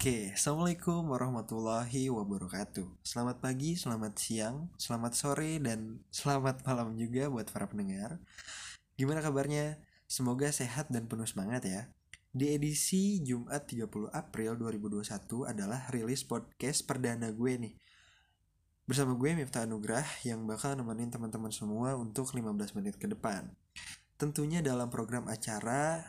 [0.00, 3.04] Oke, Assalamualaikum warahmatullahi wabarakatuh.
[3.04, 8.16] Selamat pagi, selamat siang, selamat sore, dan selamat malam juga buat para pendengar.
[8.96, 9.76] Gimana kabarnya?
[10.08, 11.92] Semoga sehat dan penuh semangat ya.
[12.32, 15.04] Di edisi Jumat 30 April 2021
[15.44, 17.76] adalah rilis podcast perdana gue nih.
[18.88, 23.52] Bersama gue Miftah Anugrah yang bakal nemenin teman-teman semua untuk 15 menit ke depan.
[24.16, 26.00] Tentunya dalam program acara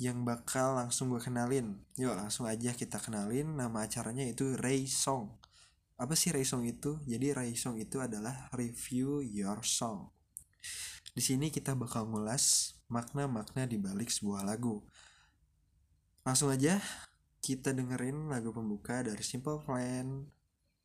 [0.00, 1.76] yang bakal langsung gue kenalin.
[2.00, 5.36] Yuk langsung aja kita kenalin nama acaranya itu Ray Song.
[6.00, 6.96] Apa sih Ray Song itu?
[7.04, 10.08] Jadi Ray Song itu adalah review your song.
[11.12, 14.80] Di sini kita bakal ngulas makna-makna di balik sebuah lagu.
[16.24, 16.80] Langsung aja
[17.44, 20.24] kita dengerin lagu pembuka dari Simple Plan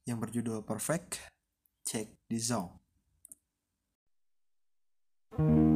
[0.04, 1.24] yang berjudul Perfect.
[1.88, 2.84] Check the song.
[5.40, 5.75] Hey,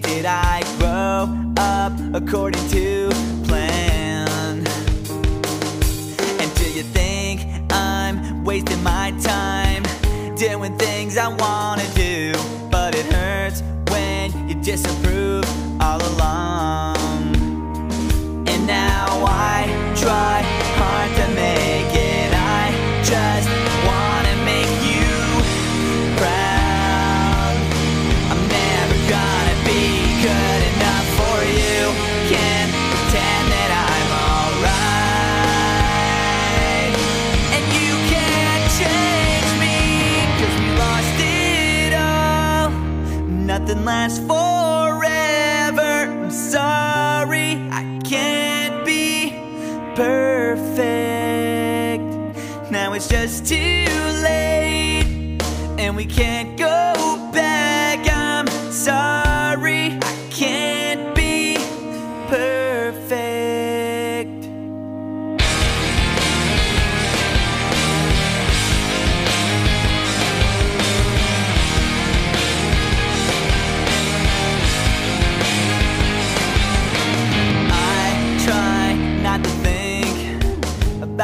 [0.00, 3.08] Did I grow up according to
[3.44, 4.66] plan?
[6.40, 9.84] And do you think I'm wasting my time
[10.36, 11.83] doing things I wanna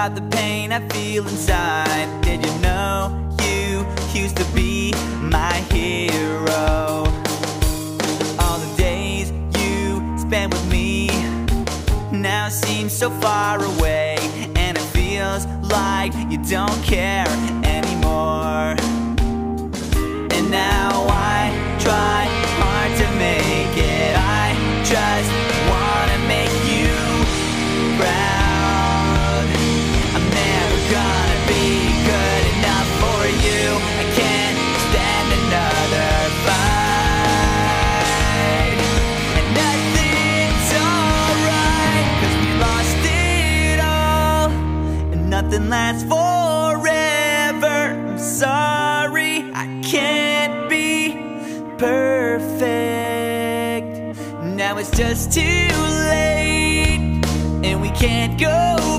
[0.01, 2.23] about the pain I feel inside.
[2.23, 3.87] Did you know you
[4.19, 7.05] used to be my hero?
[8.39, 11.09] All the days you spent with me
[12.11, 14.17] now seem so far away,
[14.57, 17.29] and it feels like you don't care
[17.63, 18.77] anymore.
[20.35, 22.40] And now I try
[45.93, 47.67] lasts forever.
[47.67, 51.13] I'm sorry, I can't be
[51.79, 52.59] perfect.
[54.43, 55.41] Now it's just too
[56.09, 57.21] late,
[57.65, 58.90] and we can't go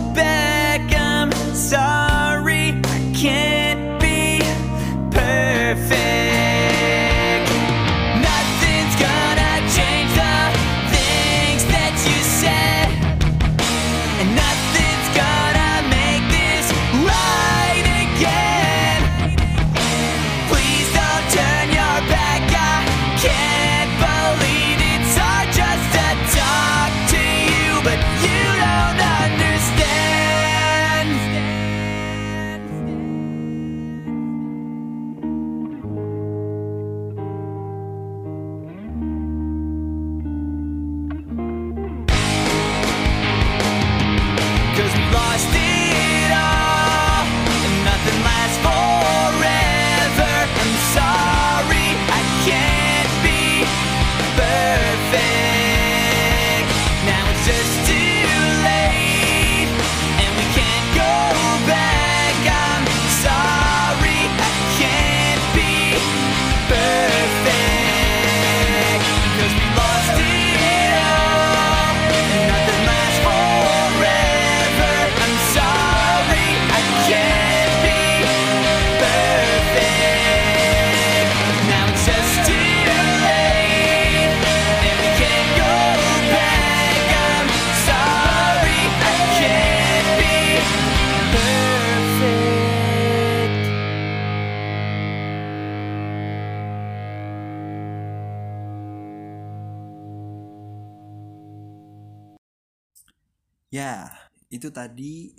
[103.71, 104.11] Ya,
[104.51, 105.31] itu tadi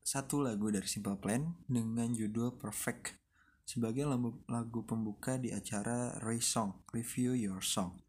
[0.00, 3.20] satu lagu dari Simple Plan dengan judul Perfect
[3.68, 8.00] sebagai lagu, lagu pembuka di acara Ray Song, Review Your Song.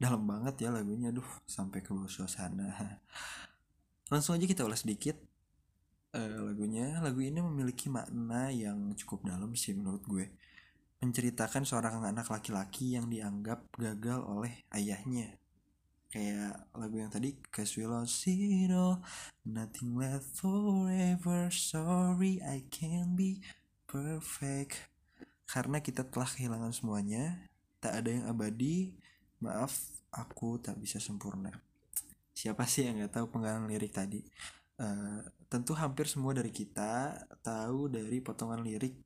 [0.00, 2.72] Dalam banget ya lagunya, duh sampai ke bawah suasana.
[4.12, 5.20] Langsung aja kita ulas sedikit
[6.16, 6.96] eh, lagunya.
[7.04, 10.32] Lagu ini memiliki makna yang cukup dalam sih menurut gue.
[11.04, 15.36] Menceritakan seorang anak laki-laki yang dianggap gagal oleh ayahnya
[16.08, 19.04] kayak lagu yang tadi Cause we lost it all
[19.44, 23.44] Nothing left forever Sorry I can't be
[23.88, 24.88] perfect.
[25.48, 27.44] Karena kita telah kehilangan semuanya
[27.80, 28.96] Tak ada yang abadi
[29.38, 31.52] Maaf aku tak bisa sempurna.
[32.34, 34.24] Siapa sih yang gak tahu penggalan lirik tadi?
[34.80, 38.96] Uh, Tentu hampir semua dari kita Tahu dari potongan lirik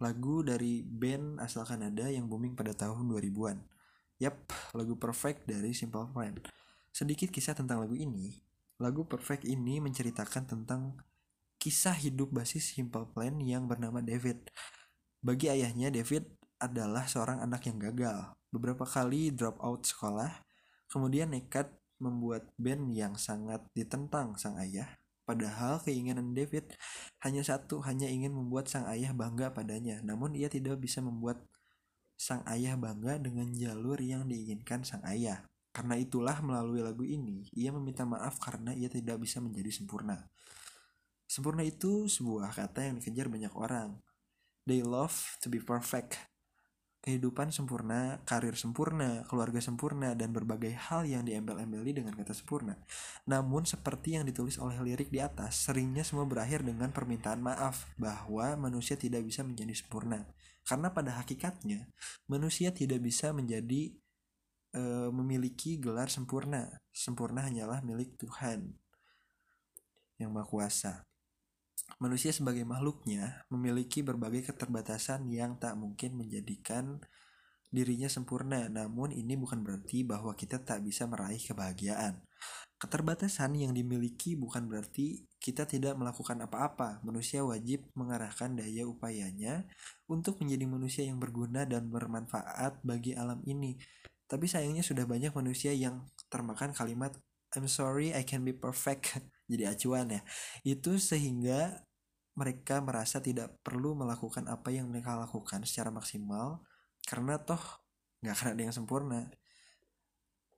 [0.00, 3.79] Lagu dari band asal Kanada yang booming pada tahun 2000-an
[4.20, 6.36] Yap, lagu Perfect dari Simple Plan.
[6.92, 8.36] Sedikit kisah tentang lagu ini.
[8.76, 11.00] Lagu Perfect ini menceritakan tentang
[11.56, 14.52] kisah hidup basis Simple Plan yang bernama David.
[15.24, 16.28] Bagi ayahnya, David
[16.60, 18.36] adalah seorang anak yang gagal.
[18.52, 20.44] Beberapa kali drop out sekolah,
[20.92, 25.00] kemudian nekat membuat band yang sangat ditentang sang ayah.
[25.24, 26.68] Padahal keinginan David
[27.24, 30.04] hanya satu, hanya ingin membuat sang ayah bangga padanya.
[30.04, 31.40] Namun ia tidak bisa membuat
[32.20, 35.40] sang ayah bangga dengan jalur yang diinginkan sang ayah.
[35.72, 40.28] Karena itulah melalui lagu ini, ia meminta maaf karena ia tidak bisa menjadi sempurna.
[41.24, 43.96] Sempurna itu sebuah kata yang dikejar banyak orang.
[44.68, 46.20] They love to be perfect.
[47.00, 52.76] Kehidupan sempurna, karir sempurna, keluarga sempurna, dan berbagai hal yang diembel-embeli dengan kata sempurna.
[53.24, 58.52] Namun seperti yang ditulis oleh lirik di atas, seringnya semua berakhir dengan permintaan maaf bahwa
[58.68, 60.28] manusia tidak bisa menjadi sempurna.
[60.60, 61.88] Karena pada hakikatnya
[62.28, 63.96] manusia tidak bisa menjadi
[64.76, 66.84] e, memiliki gelar sempurna.
[66.92, 68.76] Sempurna hanyalah milik Tuhan
[70.20, 71.09] yang Maha Kuasa.
[71.98, 77.02] Manusia sebagai makhluknya memiliki berbagai keterbatasan yang tak mungkin menjadikan
[77.70, 78.70] dirinya sempurna.
[78.70, 82.22] Namun ini bukan berarti bahwa kita tak bisa meraih kebahagiaan.
[82.80, 87.00] Keterbatasan yang dimiliki bukan berarti kita tidak melakukan apa-apa.
[87.02, 89.68] Manusia wajib mengarahkan daya upayanya
[90.08, 93.76] untuk menjadi manusia yang berguna dan bermanfaat bagi alam ini.
[94.30, 97.18] Tapi sayangnya sudah banyak manusia yang termakan kalimat
[97.50, 99.18] I'm sorry I can be perfect
[99.50, 100.22] jadi acuan ya.
[100.62, 101.82] Itu sehingga
[102.38, 106.62] mereka merasa tidak perlu melakukan apa yang mereka lakukan secara maksimal
[107.02, 107.60] karena toh
[108.22, 109.26] nggak akan ada yang sempurna.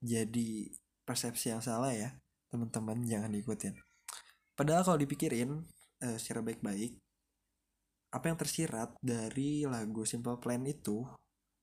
[0.05, 0.69] Jadi
[1.03, 2.15] persepsi yang salah ya
[2.53, 3.75] teman-teman jangan diikutin
[4.55, 5.65] padahal kalau dipikirin
[6.05, 7.00] uh, secara baik-baik
[8.12, 11.03] apa yang tersirat dari lagu Simple Plan itu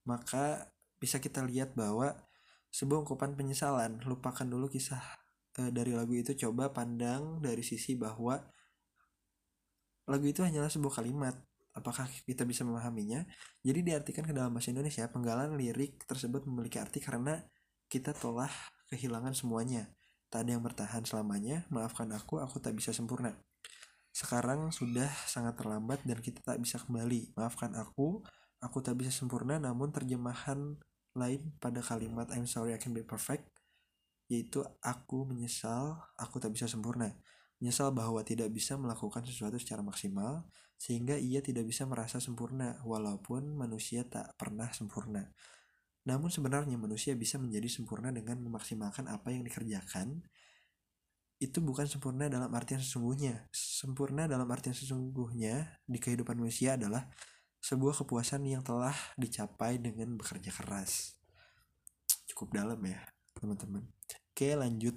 [0.10, 0.66] maka
[0.98, 2.18] bisa kita lihat bahwa
[2.74, 5.19] sebuah ungkapan penyesalan lupakan dulu kisah
[5.60, 8.40] uh, dari lagu itu coba pandang dari sisi bahwa
[10.08, 11.36] lagu itu hanyalah sebuah kalimat
[11.76, 13.28] apakah kita bisa memahaminya
[13.62, 17.44] jadi diartikan ke dalam bahasa Indonesia penggalan lirik tersebut memiliki arti karena
[17.90, 18.50] kita telah
[18.94, 19.90] kehilangan semuanya.
[20.30, 23.34] Tak ada yang bertahan selamanya, maafkan aku, aku tak bisa sempurna.
[24.14, 27.34] Sekarang sudah sangat terlambat dan kita tak bisa kembali.
[27.34, 28.22] Maafkan aku,
[28.62, 30.78] aku tak bisa sempurna, namun terjemahan
[31.18, 33.50] lain pada kalimat I'm sorry I can be perfect,
[34.30, 37.18] yaitu aku menyesal, aku tak bisa sempurna.
[37.58, 40.46] Menyesal bahwa tidak bisa melakukan sesuatu secara maksimal,
[40.80, 45.34] sehingga ia tidak bisa merasa sempurna, walaupun manusia tak pernah sempurna.
[46.08, 50.24] Namun sebenarnya manusia bisa menjadi sempurna dengan memaksimalkan apa yang dikerjakan.
[51.42, 53.50] Itu bukan sempurna dalam artian sesungguhnya.
[53.52, 57.10] Sempurna dalam artian sesungguhnya di kehidupan manusia adalah
[57.60, 61.20] sebuah kepuasan yang telah dicapai dengan bekerja keras.
[62.32, 63.04] Cukup dalam ya,
[63.36, 63.84] teman-teman.
[64.40, 64.96] Oke, lanjut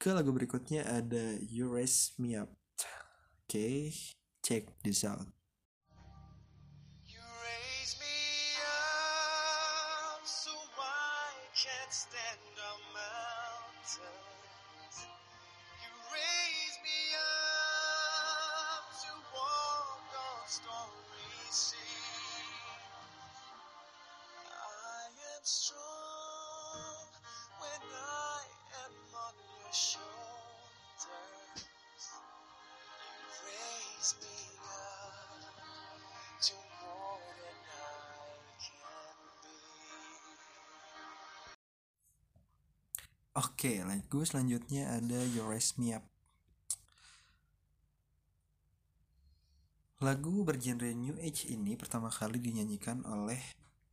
[0.00, 2.48] ke lagu berikutnya ada You Raise Me Up.
[3.44, 3.92] Oke,
[4.40, 5.28] check this out.
[43.38, 46.02] Oke, lagu selanjutnya ada Your Raise Me Up.
[50.02, 53.38] Lagu bergenre New Age ini pertama kali dinyanyikan oleh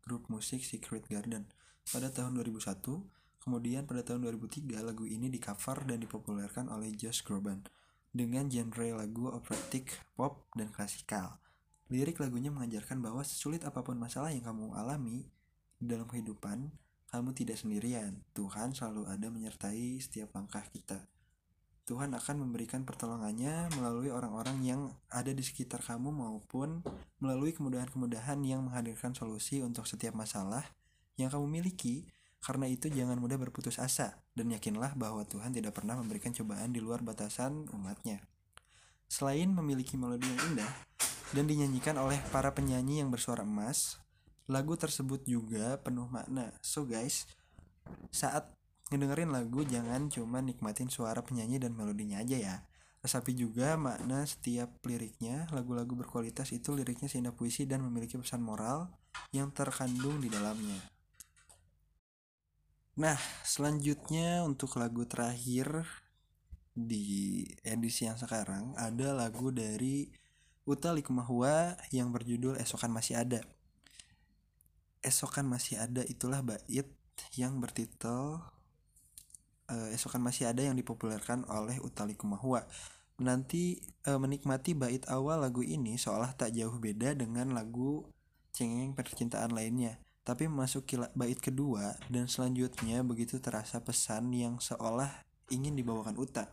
[0.01, 1.45] grup musik Secret Garden
[1.93, 2.81] pada tahun 2001.
[3.37, 7.61] Kemudian pada tahun 2003 lagu ini di cover dan dipopulerkan oleh Josh Groban
[8.09, 11.37] dengan genre lagu operatic, pop, dan klasikal.
[11.93, 15.29] Lirik lagunya mengajarkan bahwa sesulit apa pun masalah yang kamu alami
[15.77, 16.73] dalam kehidupan,
[17.15, 18.19] kamu tidak sendirian.
[18.35, 20.99] Tuhan selalu ada menyertai setiap langkah kita.
[21.87, 26.83] Tuhan akan memberikan pertolongannya melalui orang-orang yang ada di sekitar kamu maupun
[27.23, 30.65] melalui kemudahan-kemudahan yang menghadirkan solusi untuk setiap masalah
[31.15, 32.03] yang kamu miliki.
[32.43, 36.83] Karena itu jangan mudah berputus asa dan yakinlah bahwa Tuhan tidak pernah memberikan cobaan di
[36.83, 38.21] luar batasan umatnya.
[39.09, 40.71] Selain memiliki melodi yang indah
[41.33, 43.97] dan dinyanyikan oleh para penyanyi yang bersuara emas,
[44.45, 46.53] lagu tersebut juga penuh makna.
[46.61, 47.25] So guys,
[48.13, 48.53] saat
[48.93, 52.55] ngedengerin lagu jangan cuma nikmatin suara penyanyi dan melodinya aja ya.
[53.01, 55.45] Resapi juga makna setiap liriknya.
[55.53, 58.89] Lagu-lagu berkualitas itu liriknya seindah puisi dan memiliki pesan moral
[59.29, 60.81] yang terkandung di dalamnya.
[62.95, 65.85] Nah, selanjutnya untuk lagu terakhir
[66.75, 70.11] di edisi yang sekarang ada lagu dari
[70.65, 73.54] Uta Likumahua yang berjudul Esokan Masih Ada.
[75.05, 76.89] Esokan Masih Ada itulah bait
[77.37, 78.41] yang bertitel
[79.69, 82.65] uh, Esokan Masih Ada yang dipopulerkan oleh Uta Likumahua.
[83.21, 88.09] Nanti uh, menikmati bait awal lagu ini seolah tak jauh beda dengan lagu
[88.49, 90.01] cengeng percintaan lainnya.
[90.25, 95.21] Tapi memasuki bait kedua dan selanjutnya begitu terasa pesan yang seolah
[95.53, 96.49] ingin dibawakan Uta.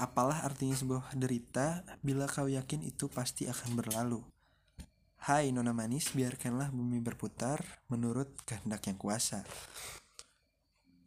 [0.00, 4.31] Apalah artinya sebuah derita bila kau yakin itu pasti akan berlalu.
[5.22, 7.62] Hai nona manis, biarkanlah bumi berputar
[7.94, 9.46] menurut kehendak yang kuasa.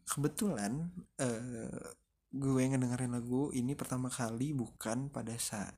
[0.08, 0.88] Kebetulan
[1.20, 1.84] uh,
[2.32, 5.76] gue ngedengerin lagu ini pertama kali bukan pada saat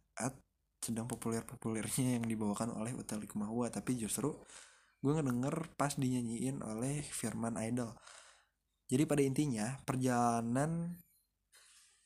[0.78, 4.30] sedang populer-populernya yang dibawakan oleh Utali Kumawa, tapi justru
[5.02, 7.94] gue ngedenger pas dinyanyiin oleh Firman Idol
[8.88, 10.96] jadi pada intinya perjalanan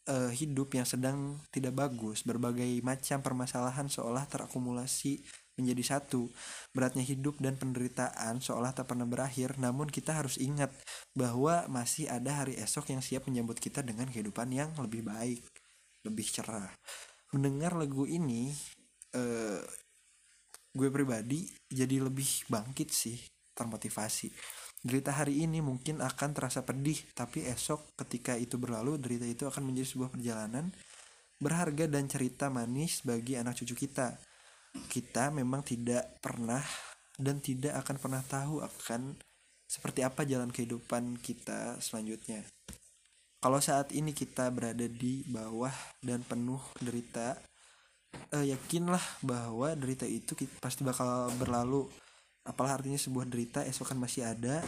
[0.10, 5.22] uh, hidup yang sedang tidak bagus berbagai macam permasalahan seolah terakumulasi
[5.62, 6.28] menjadi satu.
[6.74, 10.74] Beratnya hidup dan penderitaan seolah tak pernah berakhir namun kita harus ingat
[11.14, 15.46] bahwa masih ada hari esok yang siap menyambut kita dengan kehidupan yang lebih baik
[16.06, 16.74] lebih cerah.
[17.32, 18.52] Mendengar lagu ini
[19.16, 19.62] uh,
[20.72, 23.18] gue pribadi jadi lebih bangkit sih
[23.54, 24.34] termotivasi.
[24.82, 29.70] Derita hari ini mungkin akan terasa pedih tapi esok ketika itu berlalu derita itu akan
[29.70, 30.74] menjadi sebuah perjalanan
[31.42, 34.18] berharga dan cerita manis bagi anak cucu kita
[34.92, 36.64] kita memang tidak pernah
[37.20, 39.16] dan tidak akan pernah tahu akan
[39.68, 42.44] seperti apa jalan kehidupan kita selanjutnya.
[43.42, 45.74] Kalau saat ini kita berada di bawah
[46.04, 47.40] dan penuh derita
[48.36, 51.90] uh, yakinlah bahwa derita itu pasti bakal berlalu.
[52.42, 54.66] Apalah artinya sebuah derita esok kan masih ada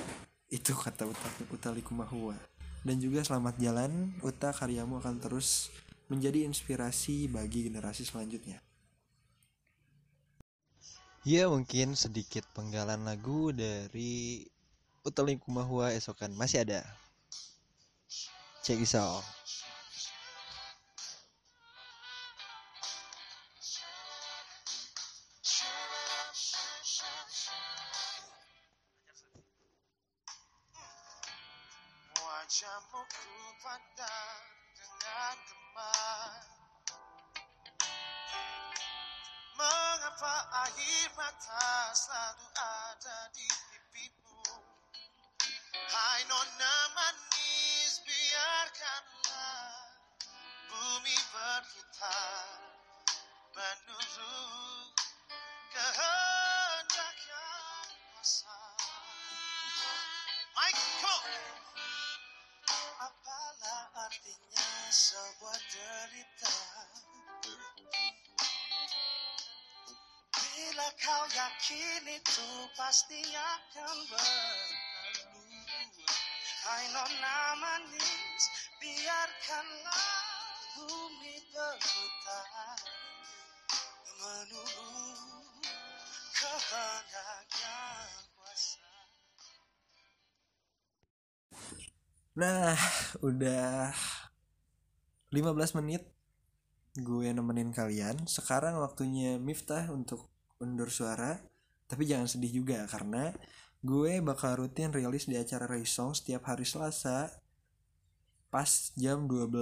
[0.53, 2.37] itu kata Uta Utalikumahua
[2.85, 5.73] dan juga selamat jalan Uta karyamu akan terus
[6.13, 8.61] menjadi inspirasi bagi generasi selanjutnya
[11.23, 14.43] Ya mungkin sedikit penggalan lagu dari
[15.07, 16.35] Utalikumahua esokan.
[16.35, 16.83] Masih ada.
[18.59, 18.91] Check this
[71.63, 74.75] yakin itu pasti akan berlalu
[76.67, 78.43] Hai nona manis
[78.83, 80.07] biarkanlah
[80.75, 82.75] bumi berputar
[84.19, 85.55] Menurut
[86.35, 88.91] kehendak kuasa
[92.43, 92.75] Nah,
[93.23, 93.95] udah
[95.31, 96.11] 15 menit
[96.99, 98.27] gue nemenin kalian.
[98.27, 100.27] Sekarang waktunya Miftah untuk
[100.59, 101.52] undur suara.
[101.93, 103.29] Tapi jangan sedih juga karena
[103.85, 107.29] gue bakal rutin rilis di acara Song setiap hari Selasa
[108.49, 109.53] pas jam 12.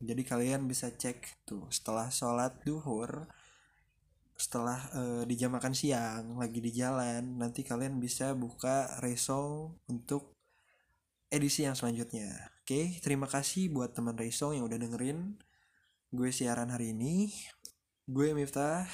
[0.00, 3.28] Jadi kalian bisa cek tuh setelah sholat duhur
[4.34, 8.88] setelah uh, di jam makan siang lagi di jalan nanti kalian bisa buka
[9.20, 10.32] Song untuk
[11.28, 12.54] edisi yang selanjutnya.
[12.64, 15.36] Oke, terima kasih buat teman Reisong yang udah dengerin
[16.16, 17.28] gue siaran hari ini.
[18.08, 18.88] Gue Miftah.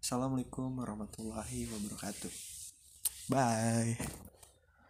[0.00, 2.32] Assalamualaikum warahmatullahi wabarakatuh.
[3.28, 4.25] Bye.